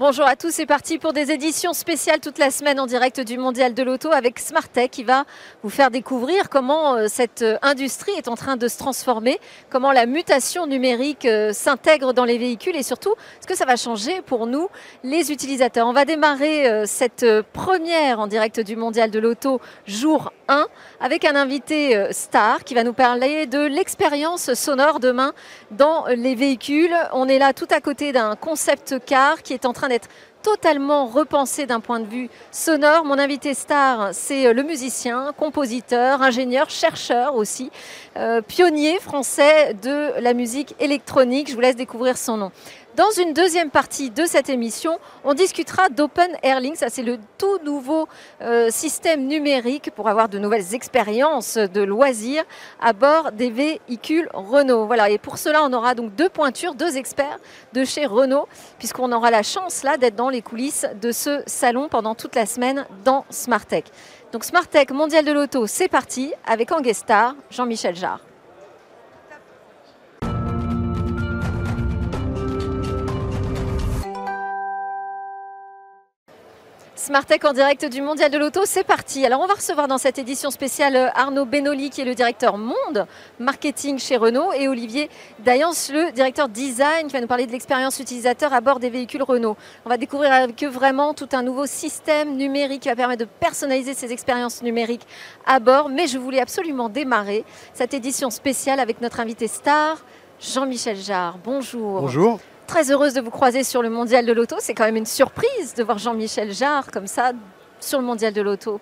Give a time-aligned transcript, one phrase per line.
[0.00, 3.36] Bonjour à tous, c'est parti pour des éditions spéciales toute la semaine en direct du
[3.36, 5.26] Mondial de l'Auto avec Smartech qui va
[5.62, 9.38] vous faire découvrir comment euh, cette euh, industrie est en train de se transformer,
[9.68, 13.76] comment la mutation numérique euh, s'intègre dans les véhicules et surtout ce que ça va
[13.76, 14.68] changer pour nous
[15.04, 15.86] les utilisateurs.
[15.86, 20.66] On va démarrer cette première en direct du Mondial de l'Auto jour 1
[21.00, 25.32] avec un invité star qui va nous parler de l'expérience sonore demain
[25.70, 26.94] dans les véhicules.
[27.12, 30.08] On est là tout à côté d'un concept car qui est en train d'être
[30.42, 33.04] totalement repensé d'un point de vue sonore.
[33.04, 37.70] Mon invité star, c'est euh, le musicien, compositeur, ingénieur, chercheur aussi,
[38.16, 41.48] euh, pionnier français de la musique électronique.
[41.48, 42.52] Je vous laisse découvrir son nom.
[42.96, 46.76] Dans une deuxième partie de cette émission, on discutera d'Open Airlink.
[46.76, 48.08] Ça, c'est le tout nouveau
[48.42, 52.42] euh, système numérique pour avoir de nouvelles expériences de loisirs
[52.80, 54.86] à bord des véhicules Renault.
[54.86, 55.08] Voilà.
[55.08, 57.38] Et pour cela, on aura donc deux pointures, deux experts
[57.72, 61.88] de chez Renault, puisqu'on aura la chance là d'être dans les coulisses de ce salon
[61.88, 63.84] pendant toute la semaine dans Smartech.
[64.32, 66.82] Donc Smartech Mondial de l'Auto, c'est parti avec en
[67.50, 68.20] Jean-Michel Jarre.
[77.00, 79.24] Smartech en direct du Mondial de l'Auto, c'est parti.
[79.24, 82.58] Alors on va recevoir dans cette édition spéciale euh, Arnaud Benoli qui est le directeur
[82.58, 83.06] monde
[83.38, 87.98] marketing chez Renault et Olivier Dayance, le directeur design qui va nous parler de l'expérience
[88.00, 89.56] utilisateur à bord des véhicules Renault.
[89.86, 93.30] On va découvrir avec eux vraiment tout un nouveau système numérique qui va permettre de
[93.40, 95.06] personnaliser ces expériences numériques
[95.46, 95.88] à bord.
[95.88, 100.04] Mais je voulais absolument démarrer cette édition spéciale avec notre invité star,
[100.38, 101.38] Jean-Michel Jarre.
[101.42, 102.02] Bonjour.
[102.02, 102.40] Bonjour
[102.70, 104.56] très heureuse de vous croiser sur le Mondial de l'Auto.
[104.60, 107.32] C'est quand même une surprise de voir Jean-Michel Jarre comme ça
[107.80, 108.80] sur le Mondial de l'Auto.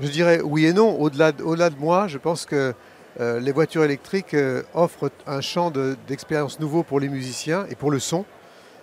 [0.00, 1.00] Je dirais oui et non.
[1.00, 2.74] Au-delà de, de, moi, je pense que
[3.20, 5.70] euh, les voitures électriques euh, offrent un champ
[6.08, 8.24] d'expérience nouveau pour les musiciens et pour le son.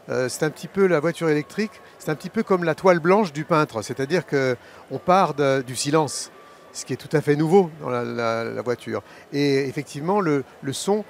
[0.07, 2.99] Euh, c'est un petit peu la voiture électrique, c'est un petit peu comme la toile
[2.99, 6.31] blanche du peintre, c'est-à-dire qu'on part du silence,
[6.71, 9.03] ce qui est tout à fait nouveau dans la, voiture.
[9.33, 11.03] Et effectivement, le, le son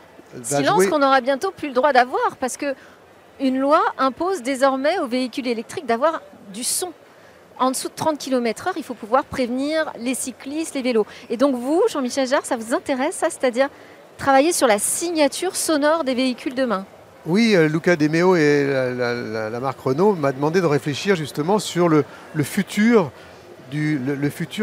[0.43, 2.75] Silence qu'on aura bientôt plus le droit d'avoir parce que
[3.39, 6.21] une loi impose désormais aux véhicules électriques d'avoir
[6.53, 6.91] du son.
[7.57, 11.05] En dessous de 30 km/h, il faut pouvoir prévenir les cyclistes, les vélos.
[11.29, 13.69] Et donc vous, Jean-Michel Jarre, ça vous intéresse, ça C'est-à-dire
[14.17, 16.85] travailler sur la signature sonore des véhicules demain?
[17.25, 21.89] Oui, euh, Luca De Meo et la, marque Renault m'a demandé de réfléchir justement sur
[21.89, 22.03] le,
[22.43, 23.11] futur,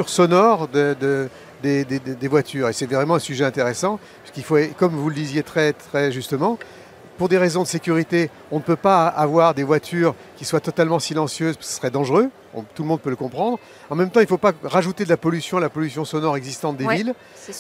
[0.07, 1.29] sonore de,
[1.63, 2.69] des, voitures.
[2.69, 5.75] Et c'est vraiment un sujet intéressant, puisqu'il faut, comme vous le disiez très
[6.13, 6.59] justement,
[7.23, 10.99] pour des raisons de sécurité, on ne peut pas avoir des voitures qui soient totalement
[10.99, 12.31] silencieuses, parce que ce serait dangereux,
[12.75, 13.61] tout le monde peut le comprendre.
[13.91, 16.79] En même temps, il ne faut pas rajouter de la pollution, la pollution sonore existante
[16.79, 17.15] des villes.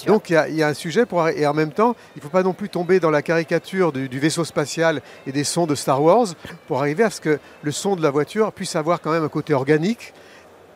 [0.08, 2.42] Donc il y, a un sujet, pour, et en même temps, il ne faut pas
[2.42, 6.02] non plus tomber dans la caricature du, du, vaisseau spatial et des sons de Star
[6.02, 6.26] Wars,
[6.66, 9.28] pour arriver à ce que le son de la voiture puisse avoir quand même un
[9.28, 10.12] côté organique,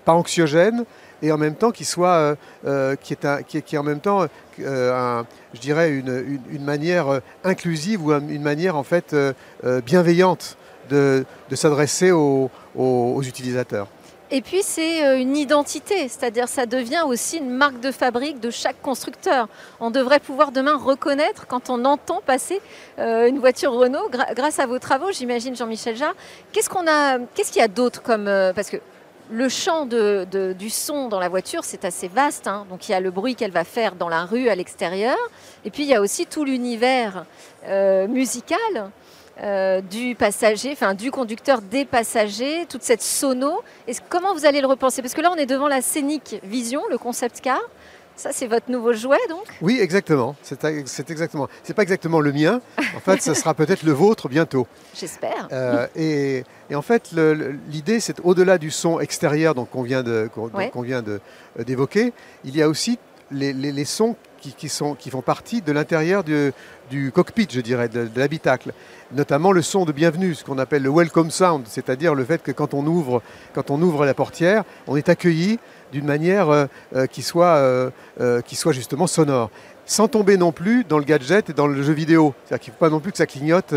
[0.04, 0.84] pas anxiogène,
[1.22, 2.34] et en même temps qui soit, euh,
[2.66, 4.26] euh, qui, est un, qui, est, en même temps,
[4.60, 5.22] euh,
[5.54, 9.14] je dirais, une, une, manière inclusive ou une manière en fait
[9.84, 10.56] bienveillante
[10.90, 13.88] de, de s'adresser aux, aux, utilisateurs.
[14.32, 18.82] Et puis c'est une identité, c'est-à-dire ça devient aussi une marque de fabrique de chaque
[18.82, 19.48] constructeur.
[19.78, 22.60] On devrait pouvoir demain reconnaître quand on entend passer
[22.98, 26.16] une voiture Renault, grâce à vos travaux, j'imagine Jean-Michel Jarre.
[26.50, 28.24] Qu'est-ce qu'on a, qu'est-ce qu'il y a d'autre comme
[28.54, 28.78] parce que
[29.30, 32.46] le champ du son dans la voiture, c'est assez vaste.
[32.46, 32.66] Hein.
[32.70, 35.16] Donc il y a le bruit qu'elle va faire dans la rue, à l'extérieur.
[35.64, 37.24] Et puis il y a aussi tout l'univers
[37.66, 38.58] euh, musical
[39.42, 43.62] euh, du passager, enfin du conducteur des passagers, toute cette sono.
[43.86, 45.02] Et comment vous allez le repenser?
[45.02, 47.60] Parce que là, on est devant la scénique Vision, le concept car.
[48.16, 49.44] Ça, c'est votre nouveau jouet, donc?
[49.60, 50.36] Oui, exactement.
[50.42, 50.64] C'est
[51.10, 51.48] exactement.
[51.62, 52.62] C'est pas exactement le mien.
[52.96, 54.66] En fait, ce sera peut-être le vôtre bientôt.
[54.94, 55.48] J'espère.
[55.52, 56.44] Euh, et,
[56.74, 57.12] en fait,
[57.68, 60.28] l'idée, c'est au-delà du son extérieur qu'on vient euh,
[61.58, 62.98] d'évoquer, il y a aussi
[63.30, 66.52] les, sons qui, sont, qui font partie de l'intérieur du,
[66.88, 68.72] du, cockpit, je dirais, de, de l'habitacle.
[69.12, 72.52] Notamment le son de bienvenue, ce qu'on appelle le welcome sound, c'est-à-dire le fait que
[72.52, 73.22] quand on ouvre,
[73.54, 75.58] quand on ouvre la portière, on est accueilli
[75.96, 79.50] d'une manière euh, euh, qui, soit, euh, qui soit justement sonore.
[79.86, 82.34] Sans tomber non plus dans le gadget et dans le jeu vidéo.
[82.44, 83.72] C'est-à-dire qu'il ne faut pas non plus que ça clignote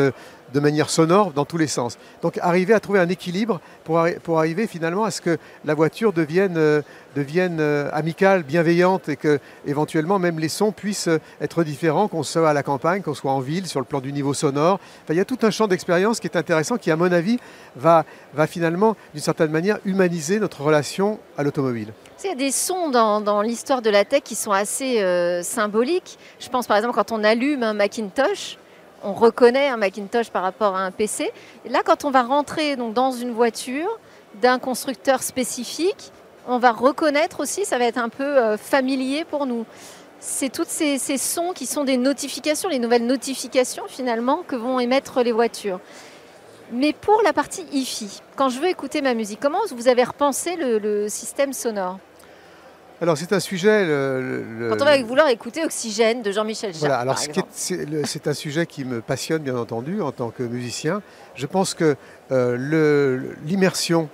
[0.54, 1.98] de manière sonore dans tous les sens.
[2.22, 6.14] Donc arriver à trouver un équilibre pour, pour arriver finalement à ce que la voiture
[6.14, 6.82] devienne, euh,
[7.16, 12.24] devienne euh, amicale, bienveillante et que éventuellement même les sons puissent euh, être différents, qu'on
[12.24, 14.80] soit à la campagne, qu'on soit en ville, sur le plan du niveau sonore.
[15.10, 17.40] il y a tout un champ d'expérience qui est intéressant, qui à mon avis
[17.76, 21.94] va, va finalement d'une certaine manière humaniser notre relation à l'automobile.
[22.24, 25.02] Il y a des sons dans, dans l'histoire de la tech qui sont assez
[25.42, 26.18] symboliques.
[26.40, 28.58] Je pense par exemple quand on allume un Macintosh,
[29.04, 31.32] on reconnaît un Macintosh par rapport à un PC.
[31.70, 34.00] Là, quand on va rentrer dans une voiture
[34.42, 36.12] d'un constructeur spécifique,
[36.48, 39.66] on va reconnaître aussi, ça va être un peu euh, familier pour nous.
[40.20, 45.22] C'est tous ces, sons qui sont des notifications, les nouvelles notifications finalement que vont émettre
[45.22, 45.80] les voitures.
[46.72, 50.56] Mais pour la partie hi-fi, quand je veux écouter ma musique, comment vous avez repensé
[50.58, 52.00] le système sonore?
[53.02, 53.86] Alors c'est un sujet.
[53.86, 56.80] Le, le, Quand on va vouloir écouter Oxygène de Jean-Michel Jarre.
[56.82, 61.02] Voilà, alors c'est un sujet qui me passionne bien entendu en tant que musicien.
[61.36, 61.96] Je pense que
[62.32, 64.10] euh, l'immersion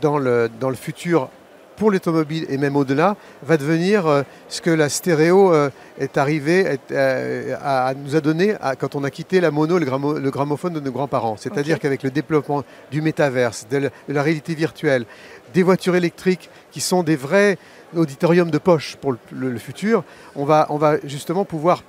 [0.00, 1.30] dans le, dans le futur
[1.76, 6.78] pour l'automobile et même au-delà, va devenir euh, ce que la stéréo euh, est arrivée
[6.90, 10.80] euh, à, nous a donné quand on a quitté la mono, le, le gramophone de
[10.80, 11.36] nos grands-parents.
[11.36, 15.04] C'est-à-dire qu'avec le développement du métaverse, de, la réalité virtuelle,
[15.54, 17.58] des voitures électriques qui sont des vrais
[17.94, 20.02] auditoriums de poche pour le, futur,
[20.34, 21.82] on va, on va justement pouvoir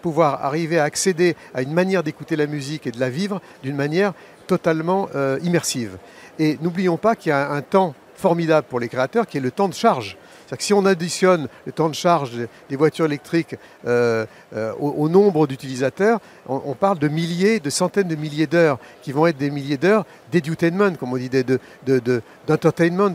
[0.00, 3.76] pouvoir arriver à accéder à une manière d'écouter la musique et de la vivre d'une
[3.76, 4.14] manière
[4.48, 5.08] totalement
[5.42, 5.98] immersive.
[6.40, 9.50] Et n'oublions pas qu'il y a un temps formidable pour les créateurs qui est le
[9.50, 10.16] temps de charge.
[10.48, 12.32] Que si on additionne le temps de charge
[12.68, 18.16] des voitures électriques euh, euh, au, nombre d'utilisateurs, on, parle de milliers, de centaines de
[18.16, 21.30] milliers d'heures qui vont être des milliers d'heures d'edutainment, comme on dit,
[22.46, 23.08] d'entertainment,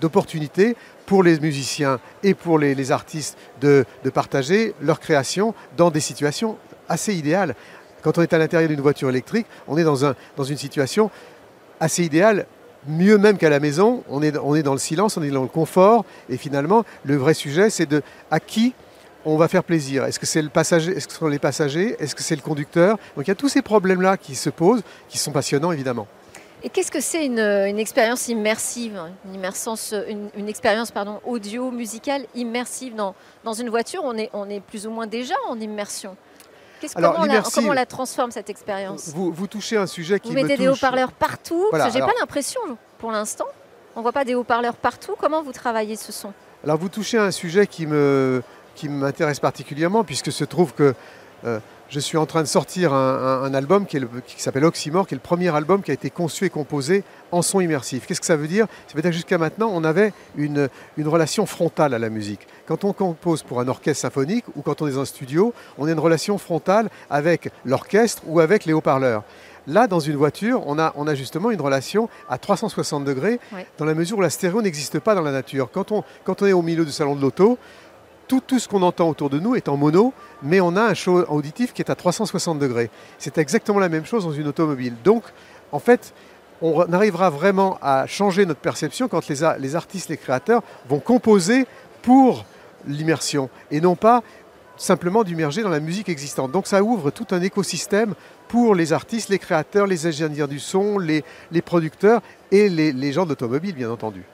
[0.00, 0.74] d'opportunités
[1.04, 6.56] pour les musiciens et pour les, artistes de, partager leur création dans des situations
[6.88, 7.54] assez idéales.
[8.00, 11.10] Quand on est à l'intérieur d'une voiture électrique, on est dans une situation
[11.78, 12.46] assez idéale
[12.86, 15.42] mieux même qu'à la maison, on est, on est dans le silence, on est dans
[15.42, 18.74] le confort, et finalement, le vrai sujet, c'est de à qui
[19.24, 20.04] on va faire plaisir.
[20.04, 22.98] Est-ce que c'est le passager, est-ce que sont les passagers, est-ce que c'est le conducteur?
[23.16, 26.08] Donc il y a tous ces problèmes-là qui se posent, qui sont passionnants évidemment.
[26.64, 27.38] Et qu'est-ce que c'est une,
[27.78, 34.02] expérience immersive, une, une, expérience pardon, audio, musicale immersive dans, dans une voiture?
[34.04, 36.16] On est, on est plus ou moins déjà en immersion.
[36.94, 40.56] Alors, comment, on la transforme cette expérience vous, vous, touchez un sujet qui vous mettez
[40.56, 41.66] des haut-parleurs partout.
[41.70, 42.60] Voilà, J'ai pas l'impression,
[42.98, 43.46] pour l'instant,
[43.96, 45.14] on voit pas des haut-parleurs partout.
[45.18, 46.32] Comment vous travaillez ce son?
[46.64, 48.42] Alors vous touchez un sujet qui me
[48.74, 50.94] qui m'intéresse particulièrement puisque se trouve que
[51.44, 51.58] euh,
[51.92, 55.20] je suis en train de sortir un, album qui, qui s'appelle Oxymore, qui est le
[55.22, 58.06] premier album qui a été conçu et composé en son immersif.
[58.06, 58.66] Qu'est-ce que ça veut dire?
[58.86, 62.46] Ça veut dire que jusqu'à maintenant, on avait une, une, relation frontale à la musique.
[62.72, 65.86] Quand on compose pour un orchestre symphonique ou quand on est dans un studio, on
[65.88, 69.24] a une relation frontale avec l'orchestre ou avec les haut-parleurs.
[69.66, 73.40] Là, dans une voiture, on a, on a, justement une relation à 360 degrés,
[73.76, 75.68] dans la mesure où la stéréo n'existe pas dans la nature.
[75.70, 77.58] Quand on, quand on est au milieu du salon de l'auto,
[78.26, 81.26] tout, ce qu'on entend autour de nous est en mono, mais on a un show
[81.28, 82.88] auditif qui est à 360 degrés.
[83.18, 84.94] C'est exactement la même chose dans une automobile.
[85.04, 85.24] Donc,
[85.72, 86.14] en fait,
[86.62, 91.66] on arrivera vraiment à changer notre perception quand les, les artistes, les créateurs vont composer
[92.00, 92.46] pour
[92.86, 94.22] l'immersion et non pas
[94.76, 96.50] simplement d'immerger dans la musique existante.
[96.50, 98.14] Donc ça ouvre tout un écosystème
[98.48, 101.22] pour les artistes, les créateurs, les ingénieurs du son, les,
[101.64, 102.20] producteurs
[102.50, 104.24] et les, les gens d'automobile, bien entendu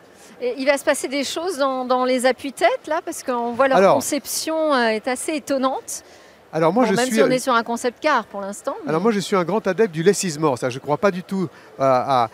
[0.40, 4.74] il va se passer des choses dans, les appuis-têtes, là, parce qu'on voit leur conception
[4.74, 6.04] euh, est assez étonnante.
[6.52, 8.74] Alors moi, je même si on est sur un concept car pour l'instant.
[8.86, 10.56] Alors moi, je suis un grand adepte du less is more.
[10.56, 11.48] je ne crois pas du tout
[11.78, 12.28] à,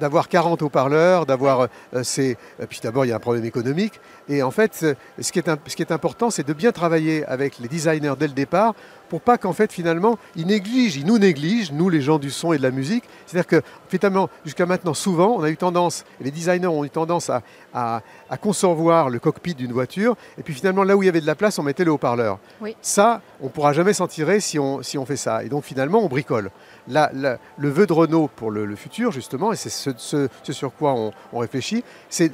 [0.00, 2.36] d'avoir 40 haut-parleurs, d'avoir euh, ces...
[2.68, 4.00] Puis d'abord, il y a un problème économique.
[4.28, 4.74] Et en fait,
[5.20, 8.26] ce qui est, ce qui est important, c'est de bien travailler avec les designers dès
[8.26, 8.74] le départ
[9.12, 12.54] pour pas qu'en fait, finalement, ils négligent, ils nous négligent, nous, les gens du son
[12.54, 13.04] et de la musique.
[13.26, 16.88] C'est-à-dire que, finalement, jusqu'à maintenant, souvent, on a eu tendance, et les designers ont eu
[16.88, 17.42] tendance à,
[17.74, 18.00] à,
[18.40, 21.34] concevoir le cockpit d'une voiture, et puis finalement, là où il y avait de la
[21.34, 22.38] place, on mettait le haut-parleur.
[22.80, 25.44] Ça, on ne pourra jamais s'en tirer si on, si on fait ça.
[25.44, 26.50] Et donc, finalement, on bricole
[26.88, 31.84] le vœu de Renault pour le, futur, justement, et c'est ce, sur quoi on, réfléchit,
[32.08, 32.32] c'est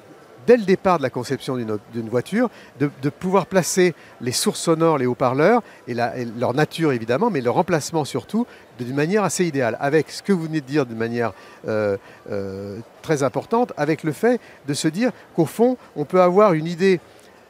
[0.48, 2.48] dès le départ de la conception d'une voiture,
[2.80, 8.06] de, pouvoir placer les sources sonores, les haut-parleurs, et, leur nature évidemment, mais leur emplacement
[8.06, 8.46] surtout,
[8.78, 11.34] d'une manière assez idéale, avec ce que vous venez de dire d'une manière
[11.68, 11.98] euh,
[12.30, 16.66] euh, très importante, avec le fait de se dire qu'au fond, on peut avoir une
[16.66, 16.98] idée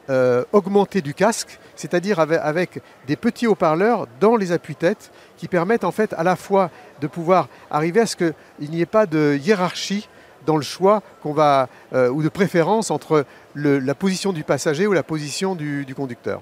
[0.09, 5.91] euh, augmentée du casque, c'est-à-dire avec, des petits haut-parleurs dans les appuis-têtes qui permettent en
[5.91, 10.09] fait à la fois de pouvoir arriver à ce qu'il n'y ait pas de hiérarchie
[10.45, 14.93] dans le choix qu'on va, euh, ou de préférence entre la position du passager ou
[14.93, 16.41] la position du, conducteur.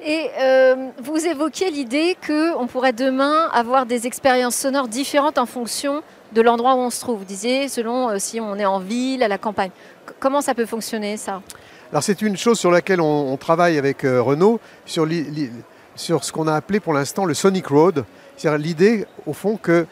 [0.00, 6.02] Et euh, vous évoquiez l'idée qu'on pourrait demain avoir des expériences sonores différentes en fonction
[6.32, 7.18] de l'endroit où on se trouve.
[7.18, 9.70] Vous disiez, selon euh, si on est en ville, à la campagne.
[10.20, 11.42] comment ça peut fonctionner ça?
[11.90, 15.08] Alors c'est une chose sur laquelle on, travaille avec euh, Renault, sur,
[15.96, 18.04] sur ce qu'on a appelé pour l'instant le Sonic Road.
[18.36, 19.86] C'est-à-dire l'idée, au fond, que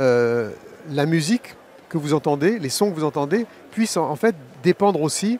[0.00, 1.54] la musique
[1.92, 5.38] que vous entendez, les sons que vous entendez, puissent en, fait dépendre aussi,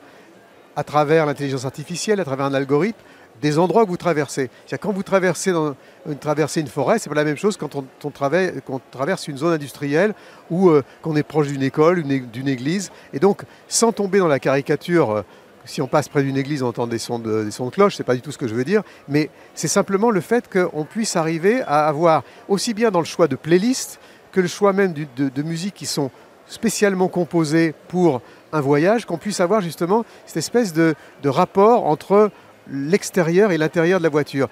[0.77, 2.99] à travers l'intelligence artificielle, à travers un algorithme,
[3.41, 4.51] des endroits que vous traversez.
[4.81, 5.75] Quand vous traversez, dans,
[6.07, 9.55] une, traversez une forêt, c'est pas la même chose quand on, on, traverse une zone
[9.55, 10.15] industrielle
[10.51, 12.93] ou euh, qu'on est proche d'une école, d'une église.
[13.15, 15.23] Et donc, sans tomber dans la caricature, euh,
[15.65, 17.97] si on passe près d'une église, on entend des sons de, des sons de cloche,
[17.97, 20.85] c'est pas du tout ce que je veux dire, mais c'est simplement le fait qu'on
[20.85, 23.99] puisse arriver à avoir, aussi bien dans le choix de playlists
[24.33, 26.11] que le choix même de, musiques qui sont
[26.47, 28.21] spécialement composées pour
[28.53, 32.31] un voyage, qu'on puisse avoir justement cette espèce de, de rapport entre
[32.71, 34.49] l'extérieur et l'intérieur de la voiture.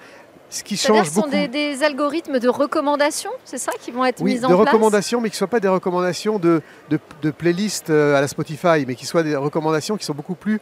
[0.51, 4.35] Ce qui change ce sont des, algorithmes de recommandation, c'est ça, qui vont être mis
[4.35, 8.17] en place de recommandations, mais qui ne soient pas des recommandations de, de, playlists euh,
[8.17, 10.59] à la Spotify, mais qui soient des recommandations qui, sont beaucoup plus,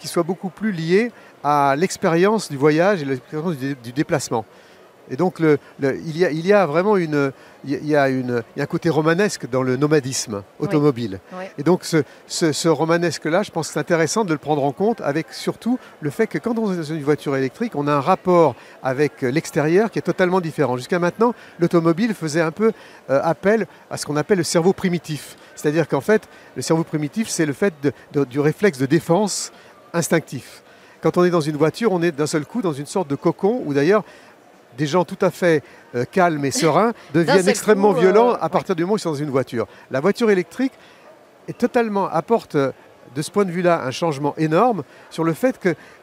[0.00, 1.12] qui soient beaucoup plus liées
[1.44, 4.44] à l'expérience du voyage et l'expérience du déplacement.
[5.12, 7.32] Et donc, le, il, y a, il, y a, vraiment une,
[7.66, 11.20] il y a, une, il y a un côté romanesque dans le nomadisme automobile.
[11.58, 15.02] Et donc, ce, ce, romanesque-là, je pense que c'est intéressant de le prendre en compte
[15.02, 18.00] avec surtout le fait que quand on est dans une voiture électrique, on a un
[18.00, 20.78] rapport avec l'extérieur qui est totalement différent.
[20.78, 22.72] Jusqu'à maintenant, l'automobile faisait un peu
[23.10, 25.36] euh, appel à ce qu'on appelle le cerveau primitif.
[25.54, 26.22] C'est-à-dire qu'en fait,
[26.56, 29.52] le cerveau primitif, c'est le fait de, du réflexe de défense
[29.92, 30.62] instinctif.
[31.02, 33.16] Quand on est dans une voiture, on est d'un seul coup dans une sorte de
[33.16, 34.04] cocon où d'ailleurs
[34.76, 35.62] des gens tout à fait
[35.94, 39.10] euh, calmes et sereins deviennent extrêmement violents euh, à partir du moment où ils sont
[39.10, 39.66] dans une voiture.
[39.90, 40.72] La voiture électrique
[41.48, 42.56] est totalement apporte
[43.14, 45.58] de ce point de vue-là un changement énorme sur le fait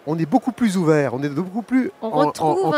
[0.05, 2.31] qu'on est beaucoup plus ouvert, on est beaucoup plus en,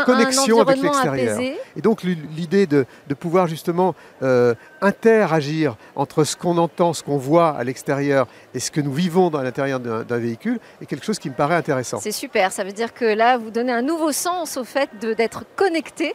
[0.04, 1.38] connexion avec l'extérieur.
[1.40, 2.86] Et donc l'idée de,
[3.18, 8.70] pouvoir justement euh, interagir entre ce qu'on entend, ce qu'on voit à l'extérieur et ce
[8.70, 11.98] que nous vivons dans l'intérieur d'un véhicule est quelque chose qui me paraît intéressant.
[12.00, 15.44] C'est super, ça veut dire que là, vous donnez un nouveau sens au fait d'être
[15.56, 16.14] connecté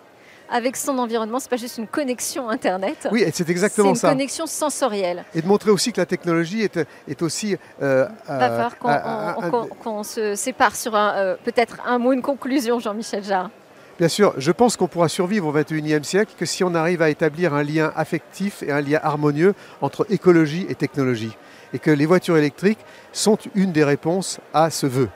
[0.49, 1.39] avec son environnement.
[1.39, 3.07] C'est pas juste une connexion Internet.
[3.11, 4.01] Oui, c'est exactement ça.
[4.01, 5.23] C'est une connexion sensorielle.
[5.35, 7.55] Et de montrer aussi que la technologie est, est aussi.
[7.81, 13.49] Euh, Va falloir qu'on se sépare sur euh, peut-être un mot, une conclusion, Jean-Michel Jarre.
[13.97, 17.09] Bien sûr, je pense qu'on pourra survivre au XXIe siècle que si on arrive à
[17.09, 21.35] établir un lien affectif et un lien harmonieux entre écologie et technologie.
[21.73, 22.79] Et que les voitures électriques
[23.11, 25.09] sont une des réponses à ce vœu.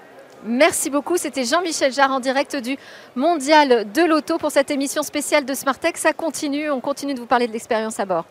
[0.44, 1.18] Merci beaucoup.
[1.18, 2.78] C'était Jean-Michel Jarre en direct du
[3.16, 5.98] Mondial de l'Auto pour cette émission spéciale de Smartech.
[5.98, 8.26] Ça continue, on continue de vous parler de l'expérience à bord.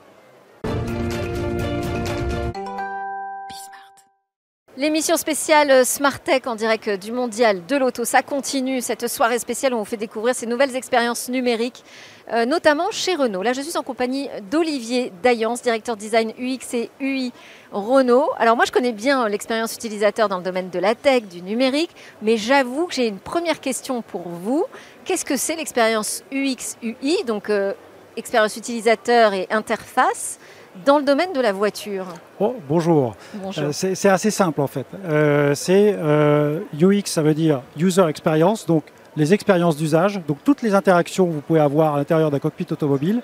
[4.81, 9.77] L'émission spéciale Smartech en direct du Mondial de l'Auto, ça continue cette soirée spéciale où
[9.77, 11.85] on fait découvrir ces nouvelles expériences numériques,
[12.33, 13.43] euh, notamment chez Renault.
[13.43, 17.31] Là, je suis en compagnie d'Olivier Dayance, directeur design UX et UI
[17.73, 18.31] Renault.
[18.39, 21.91] Alors moi, je connais bien l'expérience utilisateur dans le domaine de la tech, du numérique,
[22.23, 24.65] mais j'avoue que j'ai une première question pour vous.
[25.05, 27.75] Qu'est-ce que c'est l'expérience UX-UI, donc euh,
[28.17, 30.39] expérience utilisateur et interface?
[30.85, 32.07] Dans le domaine de la voiture
[32.39, 33.17] oh, Bonjour.
[33.59, 34.87] Euh, c'est assez simple en fait.
[35.05, 38.85] Euh, c'est euh, UX, ça veut dire User Experience, donc
[39.17, 42.67] les expériences d'usage, donc toutes les interactions que vous pouvez avoir à l'intérieur d'un cockpit
[42.71, 43.23] automobile.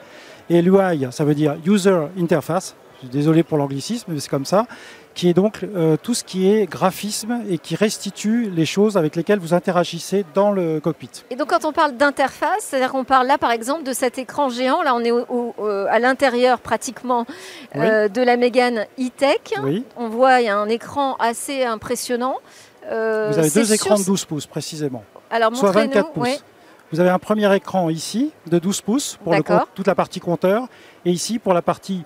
[0.48, 4.44] Et l'UI, ça veut dire User Interface, je suis désolé pour l'anglicisme, mais c'est comme
[4.44, 4.66] ça
[5.16, 9.16] qui est donc euh, tout ce qui est graphisme et qui restitue les choses avec
[9.16, 11.08] lesquelles vous interagissez dans le cockpit.
[11.30, 14.50] Et donc quand on parle d'interface, c'est-à-dire qu'on parle là par exemple de cet écran
[14.50, 17.24] géant, là on est à l'intérieur pratiquement
[17.76, 19.54] euh, de la Mégane e-tech.
[19.96, 22.36] On voit il y a un écran assez impressionnant.
[22.92, 25.02] Euh, vous avez deux écrans de 12 pouces précisément.
[25.30, 26.44] Alors soit 24 pouces.
[26.92, 29.34] Vous avez un premier écran ici de 12 pouces pour
[29.74, 30.68] toute la partie compteur
[31.06, 32.04] et ici pour la partie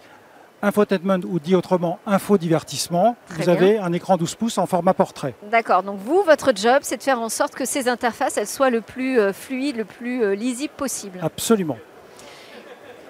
[0.62, 5.34] infotainment ou dit autrement infodivertissement, vous avez un écran 12 pouces en format portrait.
[5.50, 8.70] D'accord, donc vous, votre job, c'est de faire en sorte que ces interfaces elles soient
[8.70, 11.18] le plus euh, fluide, le plus euh, lisible possible.
[11.22, 11.78] Absolument.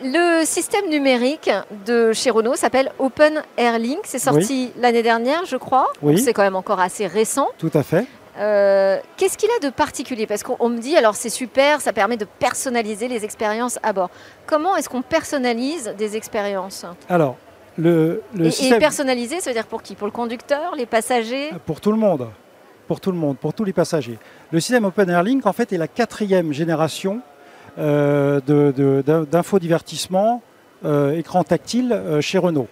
[0.03, 1.51] Le système numérique
[1.85, 4.01] de chez Renault s'appelle Open Air Link.
[4.05, 5.89] C'est sorti l'année dernière, je crois.
[6.01, 6.19] Oui.
[6.19, 7.49] C'est quand même encore assez récent.
[7.59, 8.07] Tout à fait.
[8.39, 10.27] Euh, qu'est-ce qu'il a de particulier?
[10.27, 14.11] Parce qu'on me dit, alors c'est super, ça permet de personnaliser les expériences à bord.
[14.47, 16.87] Comment est-ce qu'on personnalise des expériences?
[17.09, 17.37] Alors,
[17.77, 18.77] le, le système...
[18.77, 19.95] et personnalisé, ça veut dire pour qui?
[19.95, 21.51] Pour le conducteur, les passagers?
[21.67, 22.29] Pour tout le monde.
[22.87, 24.19] Pour tout le monde, pour tous les passagers.
[24.51, 27.21] Le système Open Air Link, en fait, est la quatrième génération
[27.79, 28.41] euh,
[29.31, 30.43] d'infodivertissement
[30.85, 32.67] euh, écran tactile euh, chez Renault.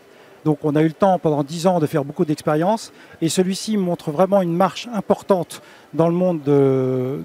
[0.45, 2.93] Donc on a eu le temps pendant 10 ans de faire beaucoup d'expériences.
[3.21, 5.63] Et celui-ci montre vraiment une marche importante
[5.95, 7.25] dans le monde de,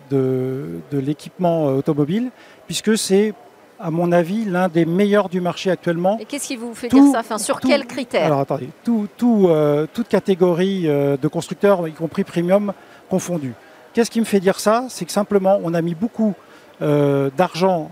[0.91, 2.31] l'équipement euh, automobile
[2.67, 3.33] puisque c'est
[3.79, 6.17] à mon avis, l'un des meilleurs du marché actuellement.
[6.17, 7.19] Et qu'est-ce qui vous fait dire ça?
[7.19, 8.25] Enfin, Sur quels critères?
[8.25, 12.71] Alors attendez, tout, euh, toute catégorie euh, de constructeurs, y compris premium,
[13.09, 13.53] confondus.
[13.93, 14.85] Qu'est-ce qui me fait dire ça?
[14.87, 16.33] C'est que simplement, on a mis beaucoup
[16.79, 17.91] d'argent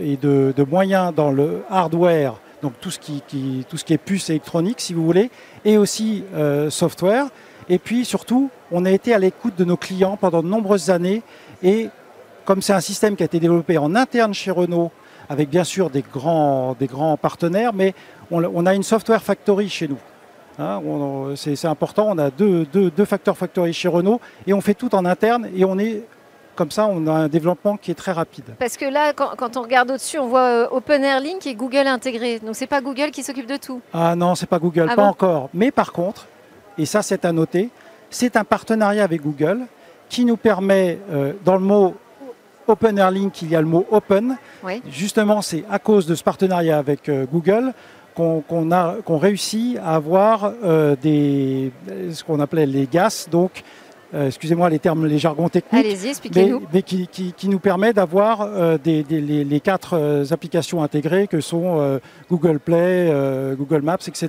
[0.00, 3.22] et de, moyens dans le hardware donc tout ce qui,
[3.68, 5.30] tout ce qui est puce électronique, si vous voulez,
[5.64, 7.26] et aussi euh, software.
[7.68, 11.22] Et puis surtout, on a été à l'écoute de nos clients pendant de nombreuses années
[11.62, 11.88] et
[12.44, 14.90] comme c'est un système qui a été développé en interne chez Renault,
[15.28, 17.94] avec bien sûr des grands, des grands partenaires, mais
[18.30, 19.98] on, a une software factory chez nous.
[20.58, 20.80] Hein,
[21.36, 24.94] c'est important, on a deux, deux, deux facteurs factory chez Renault et on fait tout
[24.94, 26.02] en interne et on est
[26.54, 28.44] comme ça, on a un développement qui est très rapide.
[28.58, 32.38] Parce que là, quand, on regarde au-dessus, on voit euh, OpenAirLink et Google intégré.
[32.40, 33.80] Donc c'est pas Google qui s'occupe de tout.
[33.92, 35.48] Ah non, c'est pas Google, ah pas encore.
[35.54, 36.26] Mais par contre,
[36.78, 37.70] et ça c'est à noter,
[38.10, 39.60] c'est un partenariat avec Google
[40.08, 41.94] qui nous permet, euh, dans le mot
[42.66, 44.36] OpenAirLink, il y a le mot Open.
[44.88, 47.72] Justement, c'est à cause de ce partenariat avec euh, Google
[48.14, 50.52] qu'on a qu'on réussit à avoir
[51.02, 51.72] des,
[52.12, 53.62] ce qu'on appelait les GAS, donc
[54.14, 55.86] euh, excusez-moi les termes, les jargons techniques.
[56.72, 62.00] Mais, qui, nous permet d'avoir euh, les, quatre euh, applications intégrées que sont
[62.30, 63.10] Google Play,
[63.56, 64.28] Google Maps, etc.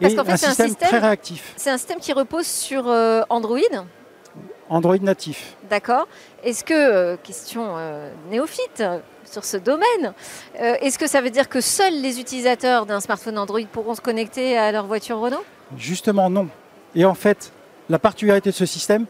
[0.00, 1.54] Parce et un, système très réactif.
[1.56, 2.86] C'est un système qui repose sur
[3.28, 3.58] Android
[4.68, 5.56] Android natif.
[5.70, 6.08] D'accord.
[6.42, 7.74] Est-ce que, question
[8.30, 8.82] néophyte,
[9.24, 10.14] sur ce domaine.
[10.54, 14.56] Est-ce que ça veut dire que seuls les utilisateurs d'un smartphone Android pourront se connecter
[14.56, 15.44] à leur voiture Renault?
[15.76, 16.48] Justement non.
[16.94, 17.52] Et en fait,
[17.88, 19.06] la particularité de ce système,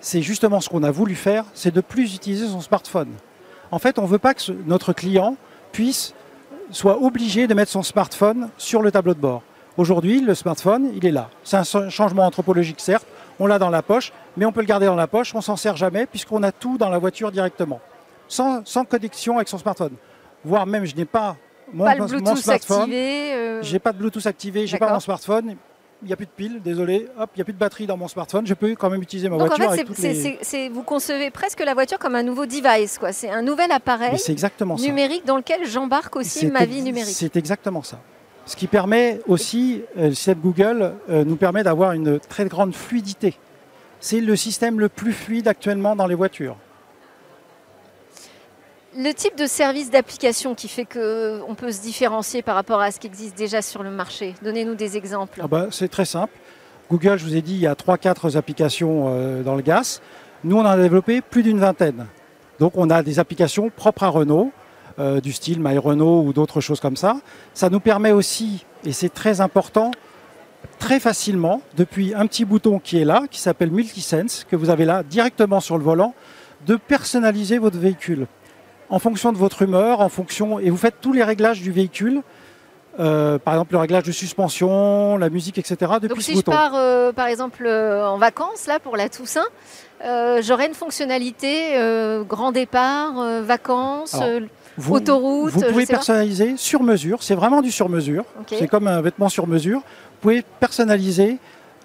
[0.00, 3.10] c'est justement ce qu'on a voulu faire, c'est de plus utiliser son smartphone.
[3.70, 5.36] En fait, on ne veut pas que notre client
[5.72, 6.14] puisse
[6.70, 9.42] soit obligé de mettre son smartphone sur le tableau de bord.
[9.76, 11.30] Aujourd'hui, le smartphone, il est là.
[11.44, 13.06] C'est un changement anthropologique, certes.
[13.38, 15.34] On l'a dans la poche, mais on peut le garder dans la poche.
[15.34, 17.80] On s'en sert jamais puisqu'on a tout dans la voiture directement,
[18.28, 19.92] sans, connexion avec son smartphone.
[20.44, 21.36] Voire même, je n'ai pas
[21.72, 21.86] mon,
[22.36, 22.90] smartphone.
[22.92, 23.60] Euh...
[23.62, 25.56] J'ai pas de Bluetooth activé, j'ai pas mon smartphone
[26.02, 27.96] il n'y a plus de pile, désolé, hop, il n'y a plus de batterie dans
[27.96, 29.68] mon smartphone, je peux quand même utiliser ma voiture.
[29.68, 33.12] En fait, vous concevez presque la voiture comme un nouveau device, quoi.
[33.12, 37.14] C'est un nouvel appareil exactement numérique dans lequel j'embarque aussi ma vie numérique.
[37.14, 38.00] C'est exactement ça.
[38.46, 42.74] Ce qui permet aussi, euh, le système Google euh, nous permet d'avoir une très grande
[42.74, 43.36] fluidité.
[44.00, 46.56] C'est le système le plus fluide actuellement dans les voitures
[48.96, 52.98] le type de service d'application qui fait qu'on peut se différencier par rapport à ce
[52.98, 54.34] qui existe déjà sur le marché?
[54.42, 55.40] Donnez-nous des exemples.
[55.42, 56.32] Ah bah, c'est très simple.
[56.90, 60.00] Google, je vous ai dit, il y a 3-4 applications euh, dans le gaz.
[60.42, 62.06] Nous, on en a développé plus d'une vingtaine.
[62.58, 64.50] Donc, on a des applications propres à Renault,
[64.98, 67.20] euh, du style My Renault ou d'autres choses comme ça.
[67.54, 69.92] Ça nous permet aussi, et c'est très important,
[70.80, 74.84] très facilement, depuis un petit bouton qui est là, qui s'appelle Multisense, que vous avez
[74.84, 76.12] là directement sur le volant,
[76.66, 78.26] de personnaliser votre véhicule
[78.90, 82.22] en fonction de votre humeur, en fonction et vous faites tous les réglages du véhicule.
[82.98, 85.92] Euh, par exemple, le réglage de suspension, la musique, etc.
[86.02, 89.46] Depuis Donc, si je pars, euh, par exemple, euh, en vacances là pour la Toussaint,
[90.42, 91.76] j'aurai une fonctionnalité
[92.28, 94.16] grand départ, vacances,
[94.90, 95.52] autoroute.
[95.52, 97.22] Vous pouvez personnaliser sur mesure.
[97.22, 98.24] C'est vraiment du sur mesure.
[98.48, 99.78] C'est comme un vêtement sur mesure.
[99.78, 101.38] Vous pouvez personnaliser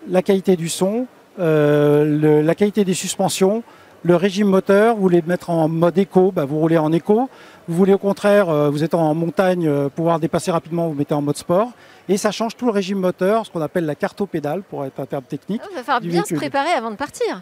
[0.10, 1.06] la qualité du son,
[1.38, 3.64] la qualité des suspensions,
[4.06, 7.28] le régime moteur, vous voulez mettre en mode éco, bah, vous roulez en éco.
[7.68, 11.16] Vous voulez au contraire, euh, vous êtes en montagne, euh, pouvoir dépasser rapidement, vous mettez
[11.16, 11.72] en mode sport.
[12.08, 15.00] Et ça change tout le régime moteur, ce qu'on appelle la carte pédale, pour être
[15.00, 15.60] un terme technique.
[15.72, 17.42] Il va falloir bien se préparer avant de partir.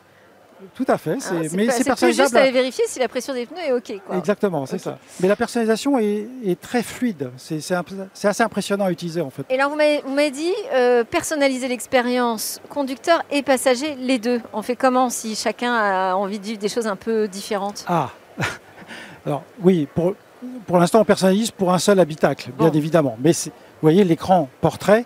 [0.73, 1.17] Tout à fait.
[1.19, 2.27] C'est, ah, mais c'est personnalisable.
[2.27, 3.93] juste aller vérifier si la pression des pneus est OK.
[4.15, 4.97] Exactement, c'est ça.
[5.19, 7.31] Mais la personnalisation est, très fluide.
[7.37, 7.57] C'est,
[8.23, 9.43] assez impressionnant à utiliser en fait.
[9.49, 14.41] Et là, vous m'avez, dit euh, personnaliser l'expérience conducteur et passager, les deux.
[14.53, 17.85] On fait comment si chacun a envie de vivre des choses un peu différentes?
[17.87, 18.09] Ah
[19.25, 20.15] Alors oui, pour,
[20.65, 23.17] pour l'instant, on personnalise pour un seul habitacle, bien évidemment.
[23.19, 25.05] Mais vous voyez, l'écran portrait,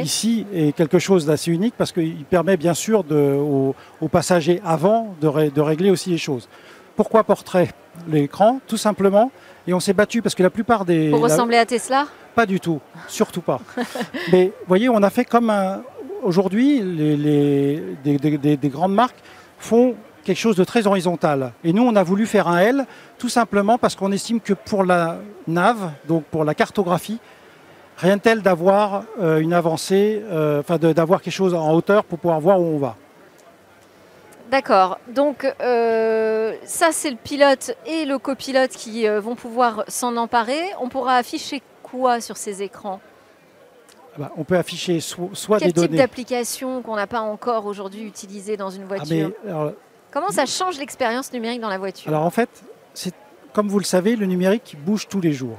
[0.00, 3.74] ici est quelque chose d'assez unique parce qu'il permet bien sûr aux,
[4.08, 6.48] passagers avant de, régler aussi les choses.
[6.96, 7.68] Pourquoi portrait
[8.08, 8.60] l'écran?
[8.66, 9.30] Tout simplement,
[9.66, 11.10] et on s'est battu parce que la plupart des...
[11.10, 12.06] Pour ressembler à Tesla?
[12.34, 13.60] Pas du tout, surtout pas.
[14.32, 15.82] Mais vous voyez, on a fait comme un...
[16.22, 19.18] Aujourd'hui, les, des, grandes marques
[19.58, 21.52] font quelque chose de très horizontal.
[21.64, 22.86] Et nous, on a voulu faire un L,
[23.18, 25.18] tout simplement parce qu'on estime que pour la
[25.48, 27.18] nave, donc pour la cartographie,
[28.02, 32.18] Rien de tel d'avoir euh, une avancée, euh, enfin d'avoir quelque chose en hauteur pour
[32.18, 32.96] pouvoir voir où on va.
[34.50, 34.98] D'accord.
[35.06, 40.60] Donc euh, ça, c'est le pilote et le copilote qui vont pouvoir s'en emparer.
[40.80, 43.00] On pourra afficher quoi sur ces écrans?
[44.14, 45.72] Ah bah, On peut afficher soit des données.
[45.72, 49.30] Quel type d'application qu'on n'a pas encore aujourd'hui utilisée dans une ah, voiture?
[50.10, 52.08] Comment ça change l'expérience numérique dans la voiture?
[52.08, 52.50] Alors en fait,
[53.52, 55.58] comme vous le savez, le numérique bouge tous les jours.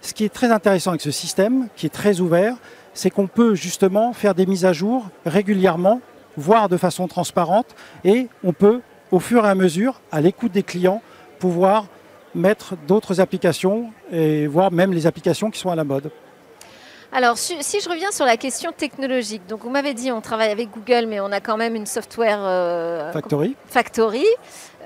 [0.00, 2.56] Ce qui est très intéressant avec ce système, qui est très ouvert,
[2.94, 6.00] c'est qu'on peut justement faire des mises à jour régulièrement,
[6.36, 8.80] voire de façon transparente, et on peut,
[9.10, 11.02] au fur et à mesure, à l'écoute des clients,
[11.38, 11.86] pouvoir
[12.34, 16.10] mettre d'autres applications et voir même les applications qui sont à la mode.
[17.10, 20.68] Alors, si, je reviens sur la question technologique, donc vous m'avez dit on travaille avec
[20.70, 23.56] Google, mais on a quand même une software euh, Factory.
[23.66, 24.26] Factory.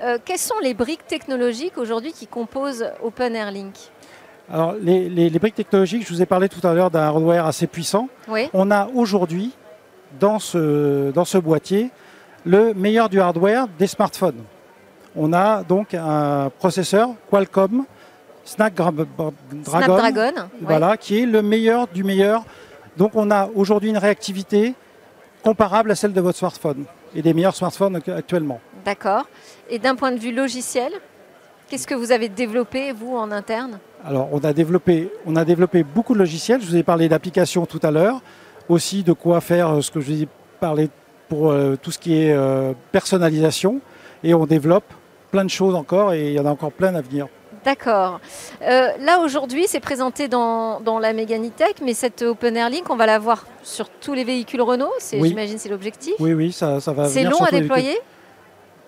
[0.01, 3.75] Euh, quelles sont les briques technologiques aujourd'hui qui composent Open Air Link
[4.51, 8.09] Alors, les, briques technologiques, je vous ai parlé tout à l'heure d'un hardware assez puissant.
[8.53, 9.53] On a aujourd'hui,
[10.19, 11.91] dans ce, dans ce boîtier,
[12.45, 14.43] le meilleur du hardware des smartphones.
[15.15, 17.85] On a donc un processeur Qualcomm
[18.45, 22.43] Snapdragon, voilà, qui est le meilleur du meilleur.
[22.97, 24.73] Donc on a aujourd'hui une réactivité
[25.43, 28.59] comparable à celle de votre smartphone et des meilleurs smartphones actuellement.
[28.85, 29.27] D'accord.
[29.69, 30.91] Et d'un point de vue logiciel,
[31.73, 35.81] qu'est-ce que vous avez développé, vous, en interne Alors, on a, développé, on a développé
[35.81, 36.61] beaucoup de logiciels.
[36.61, 38.21] Je vous ai parlé d'applications tout à l'heure.
[38.69, 40.27] Aussi de quoi faire euh, ce que je vous ai
[40.59, 40.91] parlé
[41.29, 43.81] pour euh, tout ce qui est euh, personnalisation.
[44.23, 44.85] Et on développe
[45.31, 47.27] plein de choses encore et il y en a encore plein à venir.
[47.65, 48.19] D'accord.
[48.61, 53.07] Euh, là aujourd'hui, c'est présenté dans, la Meganitech, mais cette Open Air Link, on va
[53.07, 54.93] la voir sur tous les véhicules Renault.
[55.11, 56.13] J'imagine c'est l'objectif.
[56.19, 57.05] Oui, oui, ça, ça va.
[57.05, 57.97] C'est long à déployer.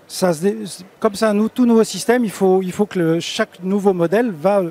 [0.07, 0.31] Ça
[0.99, 4.61] comme c'est un tout nouveau système, il faut, il faut que chaque nouveau modèle va,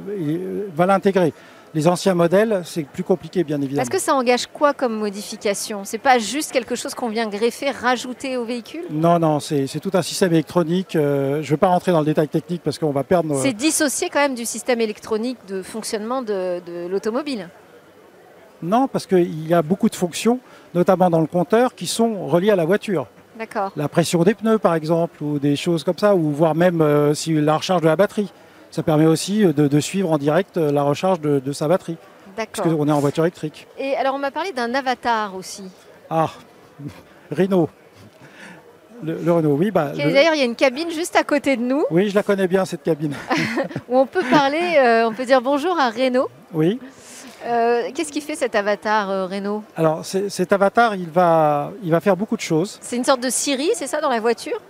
[0.74, 1.32] va l'intégrer.
[1.74, 3.82] Les anciens modèles, c'est plus compliqué, bien évidemment.
[3.82, 5.80] Est-ce que ça engage quoi comme modification?
[5.84, 8.84] C'est pas juste quelque chose qu'on vient greffer, rajouter au véhicule?
[8.90, 10.94] Non, non, c'est tout un système électronique.
[10.94, 13.34] Euh, je ne veux pas rentrer dans le détail technique parce qu'on va perdre.
[13.42, 17.48] C'est dissocié quand même du système électronique de fonctionnement de, l'automobile.
[18.62, 20.38] Non, parce qu'il y a beaucoup de fonctions,
[20.74, 23.08] notamment dans le compteur, qui sont reliées à la voiture.
[23.38, 23.72] D'accord.
[23.76, 27.14] La pression des pneus, par exemple, ou des choses comme ça, ou voire même euh,
[27.14, 28.32] si la recharge de la batterie
[28.74, 31.96] ça permet aussi euh, de, suivre en direct euh, la recharge de, sa batterie.
[32.34, 33.68] Parce qu'on est en voiture électrique.
[33.78, 35.62] Et alors, on m'a parlé d'un avatar aussi.
[36.10, 36.28] Ah,
[37.30, 37.68] Renault.
[39.04, 39.70] Le, Renault, oui.
[39.70, 41.84] Bah, D'ailleurs, il y a une cabine juste à côté de nous.
[41.92, 43.14] Oui, je la connais bien, cette cabine.
[43.88, 46.28] Où on peut parler, euh, on peut dire bonjour à Renault.
[46.52, 46.80] Oui.
[47.44, 52.36] Qu'est-ce qui fait cet avatar Renault Alors, cet avatar, il va, il va faire beaucoup
[52.36, 52.78] de choses.
[52.80, 54.60] C'est une sorte de Siri, c'est ça, dans la voiture?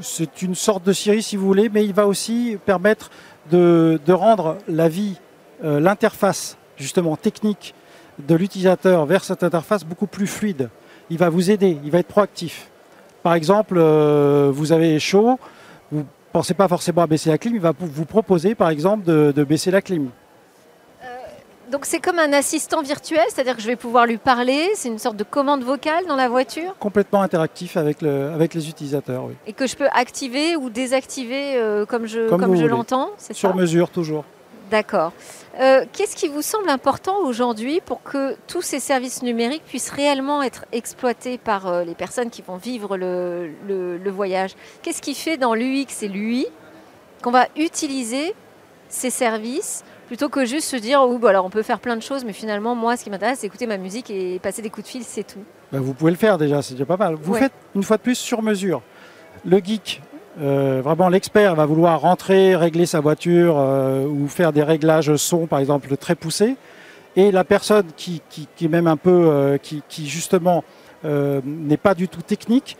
[0.00, 3.10] C'est une sorte de Siri si vous voulez, mais il va aussi permettre
[3.50, 5.16] de, rendre la vie,
[5.62, 7.74] euh, l'interface justement technique
[8.18, 10.70] de l'utilisateur vers cette interface beaucoup plus fluide.
[11.10, 12.68] Il va vous aider, il va être proactif.
[13.22, 15.38] Par exemple, euh, vous avez chaud,
[15.92, 19.04] vous ne pensez pas forcément à baisser la clim, il va vous proposer par exemple
[19.04, 20.10] de baisser la clim.
[21.70, 24.98] Donc c'est comme un assistant virtuel, c'est-à-dire que je vais pouvoir lui parler, c'est une
[24.98, 29.34] sorte de commande vocale dans la voiture Complètement interactif avec, le, avec les utilisateurs, oui.
[29.46, 33.88] Et que je peux activer ou désactiver euh, comme je, comme, je l'entends, Sur mesure,
[33.88, 34.24] toujours.
[34.70, 35.12] D'accord.
[35.60, 40.42] Euh, qu'est-ce qui vous semble important aujourd'hui pour que tous ces services numériques puissent réellement
[40.42, 44.54] être exploités par euh, les personnes qui vont vivre le, le voyage?
[44.82, 46.46] Qu'est-ce qui fait dans l'UX et l'UI
[47.22, 48.34] qu'on va utiliser
[48.88, 52.02] ces services plutôt que juste se dire oh, bah, alors on peut faire plein de
[52.02, 54.86] choses, mais finalement, moi, ce qui m'intéresse, c'est écouter ma musique et passer des coups
[54.86, 55.42] de fil, c'est tout.
[55.72, 57.14] Bah, vous pouvez le faire déjà, c'est déjà pas mal.
[57.14, 58.82] Vous faites une fois de plus sur mesure.
[59.44, 60.00] Le geek,
[60.40, 65.46] euh, vraiment l'expert, va vouloir rentrer, régler sa voiture euh, ou faire des réglages son,
[65.46, 66.56] par exemple, très poussés.
[67.16, 70.64] Et la personne qui, qui, est même un peu, euh, qui, qui, justement
[71.44, 72.78] n'est pas du tout technique,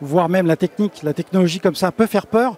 [0.00, 2.56] voire même la technique, la technologie comme ça peut faire peur,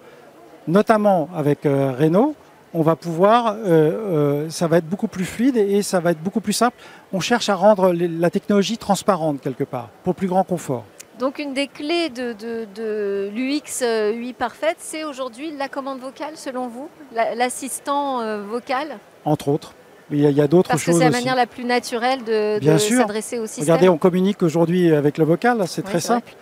[0.69, 2.35] notamment avec Renault
[2.73, 6.23] on va pouvoir, euh, euh, ça va être beaucoup plus fluide et ça va être
[6.23, 6.77] beaucoup plus simple.
[7.13, 10.85] On cherche à rendre la technologie transparente quelque part, pour plus grand confort.
[11.19, 16.89] Donc une des clés de, l'UX UI parfaite, c'est aujourd'hui la commande vocale selon vous,
[17.15, 18.99] l'assistant euh, vocal?
[19.25, 19.75] Entre autres.
[20.13, 20.85] Il y a, d'autres choses.
[20.85, 23.63] Parce que c'est la manière la plus naturelle de, s'adresser au système.
[23.63, 26.33] Regardez, on communique aujourd'hui avec le vocal, c'est très simple.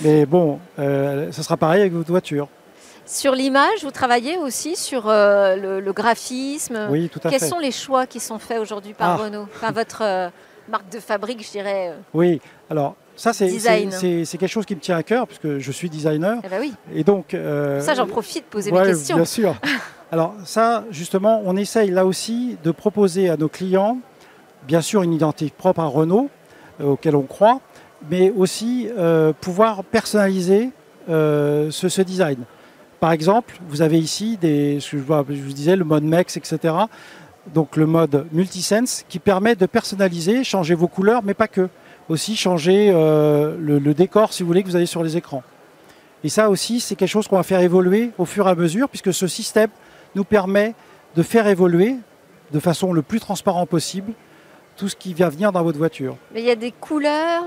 [0.00, 2.48] Mais bon, ça sera pareil avec votre voiture.
[3.06, 6.88] Sur l'image, vous travaillez aussi sur euh, le, graphisme.
[6.90, 9.24] Oui, tout à Quels sont les choix qui sont faits aujourd'hui par ah.
[9.24, 10.28] Renault Enfin, votre euh,
[10.70, 11.90] marque de fabrique, je dirais.
[11.90, 12.40] Euh, oui,
[12.70, 16.38] alors ça, c'est quelque chose qui me tient à cœur, puisque je suis designer.
[16.44, 16.72] Eh ben oui.
[16.94, 17.36] Et donc.
[17.80, 19.16] ça, j'en profite de poser mes questions.
[19.16, 19.54] Bien sûr.
[20.12, 23.98] alors, ça, justement, on essaye là aussi de proposer à nos clients,
[24.66, 26.30] bien sûr, une identité propre à Renault,
[26.82, 27.60] auquel on croit,
[28.10, 28.88] mais aussi
[29.42, 30.70] pouvoir personnaliser
[31.06, 32.38] ce, ce design.
[33.00, 36.74] Par exemple, vous avez ici des, je vous disais, le mode MEX, etc.
[37.52, 41.68] Donc le mode Multisense qui permet de personnaliser, changer vos couleurs, mais pas que.
[42.08, 45.42] Aussi changer euh, le, décor, si vous voulez, que vous avez sur les écrans.
[46.22, 48.88] Et ça aussi, c'est quelque chose qu'on va faire évoluer au fur et à mesure,
[48.88, 49.70] puisque ce système
[50.14, 50.74] nous permet
[51.16, 51.96] de faire évoluer
[52.52, 54.12] de façon le plus transparente possible
[54.76, 56.16] tout ce qui va venir dans votre voiture.
[56.32, 57.44] Mais il y a des couleurs,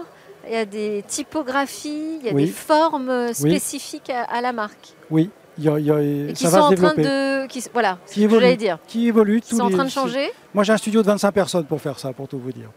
[0.47, 4.93] il y a des typographies, il y a des formes spécifiques à, la marque.
[5.09, 5.29] Oui,
[5.59, 8.77] et qui sont en train de, qui, voilà, qui évolue, dire.
[8.87, 9.41] Qui évolue.
[9.41, 10.31] Tous sont en train de changer.
[10.53, 12.69] Moi, j'ai un studio de 25 personnes pour faire ça, pour tout vous dire.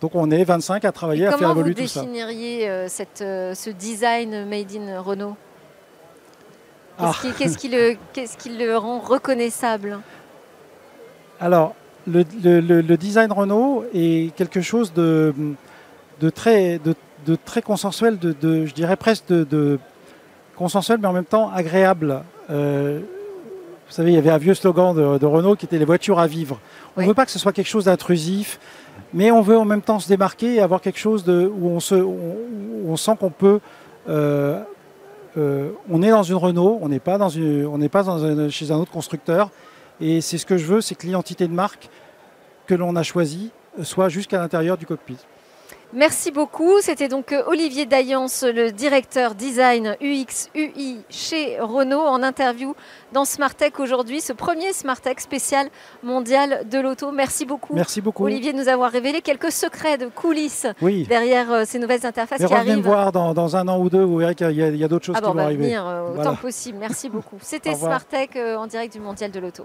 [0.00, 2.00] Donc, on est 25 à travailler à faire évoluer tout ça.
[2.00, 5.36] Comment vous définiriez euh, cette, euh, ce design made in Renault?
[7.38, 7.68] Qu'est-ce qui,
[8.50, 9.98] le, rend reconnaissable?
[11.40, 11.74] Alors,
[12.06, 15.32] le, design Renault est quelque chose de,
[16.34, 16.94] très, de,
[17.36, 19.78] très consensuel, de, je dirais presque de,
[20.56, 22.22] consensuel, mais en même temps agréable.
[22.50, 23.00] Euh,
[23.86, 26.26] vous savez, il y avait un vieux slogan de, Renault qui était les voitures à
[26.26, 26.58] vivre.
[26.96, 28.58] On ne veut pas que ce soit quelque chose d'intrusif,
[29.14, 31.80] mais on veut en même temps se démarquer et avoir quelque chose de, où, on
[31.80, 33.60] se, on sent qu'on peut
[34.08, 34.60] euh,
[35.36, 38.04] euh, on est dans une Renault, on n'est pas, dans on n'est pas
[38.50, 39.50] chez un autre constructeur.
[40.00, 41.90] Et c'est ce que je veux, c'est que l'identité de marque
[42.66, 43.50] que l'on a choisie
[43.82, 45.18] soit jusqu'à l'intérieur du cockpit.
[45.94, 46.80] Merci beaucoup.
[46.82, 52.74] C'était donc euh, Olivier Dayance, le directeur design UX UI chez Renault, en interview
[53.12, 55.68] dans Smartech aujourd'hui, ce premier Smartech spécial
[56.02, 57.10] mondial de l'auto.
[57.10, 57.74] Merci beaucoup.
[57.74, 58.24] Merci beaucoup.
[58.24, 60.66] Olivier, de nous avoir révélé quelques secrets de coulisses
[61.08, 62.76] derrière euh, ces nouvelles interfaces qui arrivent.
[62.76, 65.22] me voir dans, un an ou deux, vous verrez qu'il y a, d'autres choses ah
[65.22, 65.64] qui vont arriver.
[65.64, 66.76] Venir, euh, autant possible.
[66.78, 67.36] Merci beaucoup.
[67.40, 69.64] C'était Smartech en direct du mondial de l'auto.